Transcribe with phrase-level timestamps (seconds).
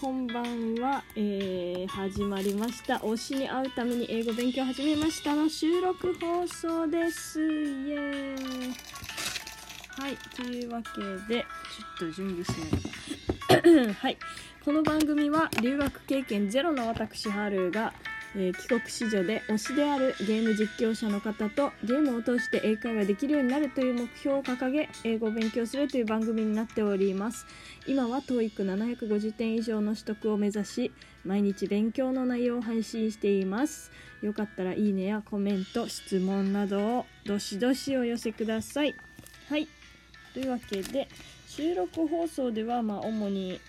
[0.00, 2.98] こんばんは、えー、始まりました。
[2.98, 7.40] 推しに会うために英語勉強始めましたの収録放送です。
[7.40, 8.74] イエーイ。
[10.00, 11.00] はいというわけ
[11.34, 12.48] でちょっと準備し
[13.50, 13.92] ないと。
[14.00, 14.16] はい。
[14.64, 17.92] この番組は留学経験ゼロの私ハルが
[18.36, 27.46] えー、帰国子女で推しであるゲーム実況者の方とゲームを通して英会話できるようになるという目標を掲げ英語を勉強するという番組になっております。
[27.86, 30.92] 今は TOEIC750 点以上の取得を目指し
[31.24, 33.90] 毎日勉強の内容を配信しています。
[34.22, 38.94] よかったらいいねやコメント質問などをどしどしお寄せください。
[39.48, 39.68] はい。
[40.34, 41.08] というわけで
[41.46, 43.60] 収録放送ではまあ主に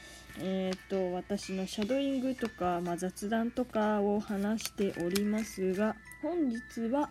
[0.42, 7.10] えーと、私のシャドーイングとか、まあ、雑談とかを話しておりますが本日は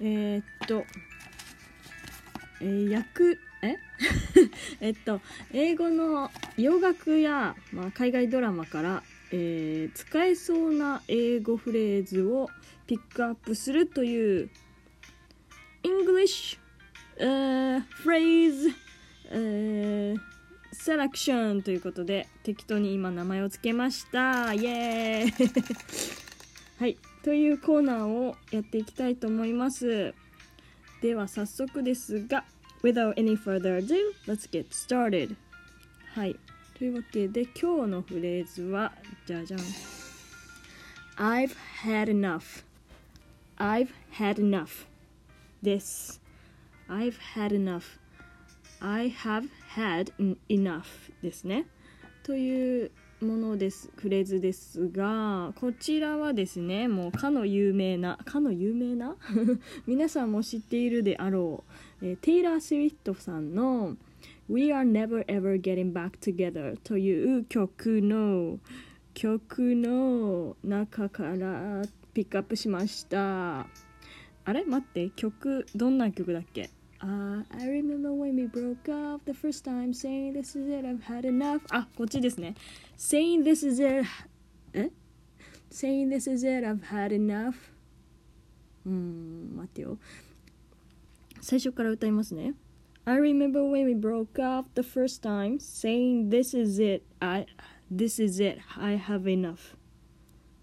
[0.00, 0.84] えー、っと、
[2.60, 3.76] えー、訳え？
[4.80, 5.20] えっと
[5.52, 12.48] 英語の洋楽や、まあ、海外ドラマから、えー、使えそうな英語フレーズを
[12.86, 14.50] ピックアップするという
[15.82, 16.58] English、
[17.18, 18.74] uh, phrase、
[19.30, 20.18] uh,
[20.80, 24.54] セレクションということで適当に今名前を付けました。
[24.54, 25.50] イエーイ。
[26.80, 30.14] はいというコーナーをやっていきたいと思います。
[31.02, 32.46] では早速ですが
[32.82, 33.94] Without any further ado
[34.26, 35.36] let's get started.
[36.14, 36.36] はい
[36.78, 38.94] というわけで今日のフレーズは
[39.26, 39.60] じゃじゃん。
[41.18, 42.64] I've had enough.
[43.58, 44.86] I've had enough.
[45.62, 46.22] です。
[46.88, 47.99] I've had enough.
[48.80, 50.12] I have had
[50.48, 50.82] enough
[51.22, 51.66] ですね。
[52.22, 59.16] というものです、フレーズですが、こちらはですね、もうかの有名な、かの有名な？
[59.86, 61.64] 皆さんも知っているであろ
[62.02, 63.96] う、えー、テイラー・スウィフトさんの
[64.48, 68.58] We are never ever getting back together という曲の
[69.12, 71.82] 曲の中から
[72.14, 73.60] ピックアップしました。
[74.44, 74.64] あれ？
[74.64, 76.70] 待って、曲、どんな曲だっけ？
[77.01, 81.25] Uh, I remember when we broke up the first time saying this is it, I've had
[81.25, 82.55] enough あ、こっちですね
[82.97, 84.05] saying this is it
[84.73, 84.89] え
[85.69, 87.53] saying this is it, I've had enough
[88.85, 89.99] うーん、待ってよ
[91.41, 92.53] 最初から歌いますね
[93.05, 97.45] I remember when we broke up the first time saying this is it, I,
[97.91, 99.75] this is it, I have enough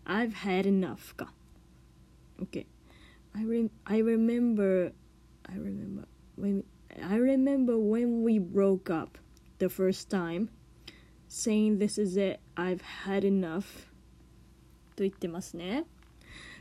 [0.06, 1.33] I've had enough か
[2.41, 2.66] OK
[3.34, 4.93] I, re I remember
[5.44, 6.64] I remember When
[7.02, 9.18] I remember when we broke up
[9.59, 10.50] the first time
[11.28, 13.88] saying this is it I've had enough.
[14.96, 15.86] と言ってますね。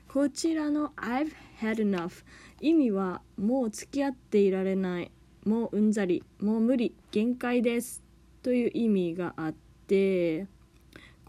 [0.09, 2.25] こちらの I've had enough
[2.60, 5.10] 意味はもう付き合っていられない
[5.44, 8.03] もううんざりもう無理限界です
[8.42, 9.54] という意味があっ
[9.86, 10.47] て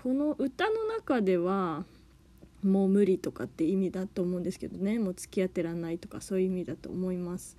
[0.02, 1.86] この歌の中では
[2.64, 7.58] もう無理とかって意味だと思うんですけどねもう付き合ってらんないとかそういう意味だと思います。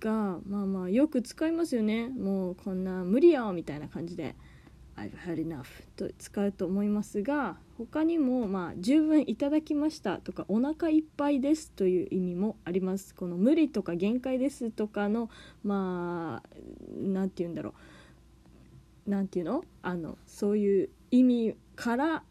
[0.00, 2.08] がまあまあよく使いますよね。
[2.08, 4.34] もうこんな無理よみたいな感じで。
[4.98, 13.14] I've had enough と使うと思いますが他にもまあ十分いただきましたとかお腹いっぱいですという意味もあります。
[13.14, 15.28] この無理とか限界ですとかの
[15.62, 16.48] まあ
[16.98, 17.74] 何て言うんだろ
[19.06, 19.10] う。
[19.10, 19.64] 何て言うの？
[19.82, 22.22] あのそういう意味から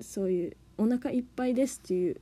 [0.00, 2.20] そういうお腹いっぱいですっていう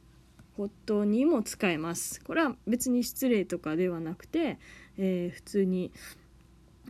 [0.58, 2.22] ことにも使えます。
[2.22, 4.58] これは別に失礼とかではなくて
[4.98, 5.92] えー、普通に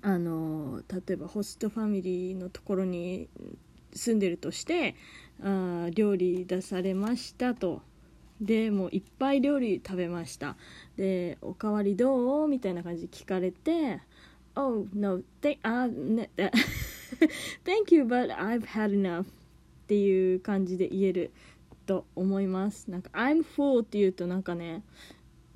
[0.02, 3.28] あの例えばホストファミリーのところに
[3.92, 4.94] 住んでるとして
[5.42, 7.82] あ料理出されましたと。
[8.40, 10.56] でもういっぱい料理食べました。
[10.96, 12.48] でおかわりどう？
[12.48, 14.00] みたいな感じで聞かれて
[14.54, 16.20] Oh no th uh,
[17.64, 19.22] thank you but I've had enough.
[19.22, 19.24] っ
[19.86, 21.30] ていう感じで言える
[21.86, 22.90] と思います。
[22.90, 24.82] なんか I'm full って言うとなんかね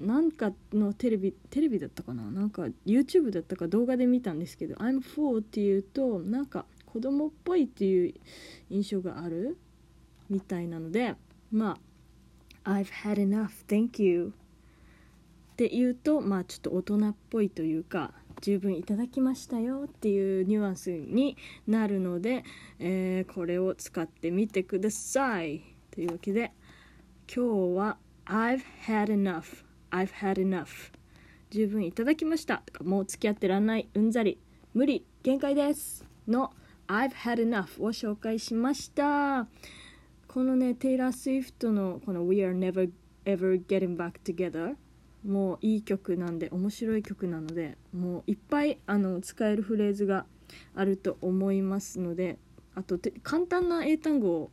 [0.01, 2.31] なんかのテレビテレビだったかな？
[2.31, 8.15] なんか YouTube だったか動画で見たんですけど「i'm for」っていうとなんか子供っぽいっていう
[8.71, 9.59] 印象がある？
[10.29, 11.17] みたいなので
[11.53, 11.79] ま
[12.65, 14.33] あ「I've had enough thank you」
[15.53, 21.37] って言うとまあちょっと大人っぽいというか十分いただきましたよっていうニュアンスに
[21.67, 22.45] なるので、
[22.79, 25.63] えー、これを使ってみてください。
[25.91, 26.53] というわけで
[27.33, 30.67] 今日は「I've had enough」I've had enough.
[31.51, 32.63] 十分いただきました。
[32.65, 33.89] とかもう付き合ってらんない。
[33.95, 34.39] うんざり。
[34.75, 35.05] 無理。
[35.23, 36.05] 限界です。
[36.27, 36.53] の
[36.87, 39.47] I've had enough を紹介しました。
[40.27, 42.91] このねテイラー・スウィフトのこの We are never
[43.25, 44.77] ever getting back together
[45.25, 50.27] もういい曲なんで面白い曲なのでもういっぱいあの使えるフレーズが
[50.75, 52.39] あると思いますので
[52.75, 54.51] あと簡単な英単語を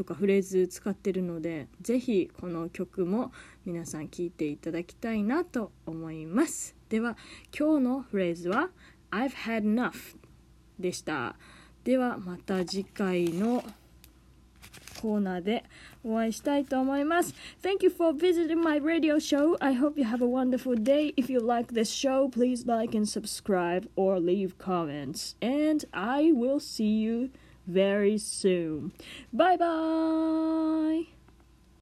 [0.00, 3.32] とかフレーズ使ってるのでぜひこの曲も
[3.66, 7.18] 皆さん聴いていただきたいなと思いますでは
[7.56, 8.70] 今日のフレーズは
[9.10, 10.16] I've had enough
[10.78, 11.36] でした
[11.84, 13.62] ではまた次回の
[15.02, 15.64] コーナーで
[16.02, 17.34] お会いしたいと思います。
[17.62, 19.56] Thank you for visiting my radio show.
[19.60, 21.14] I hope you have a wonderful day.
[21.16, 25.36] If you like this show, please like and subscribe or leave comments.
[25.40, 27.30] And I will see you
[27.70, 28.92] very soon.
[29.32, 31.19] Bye bye!